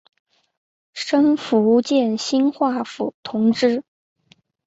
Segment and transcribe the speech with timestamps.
[0.95, 3.83] 升福建兴化府同知。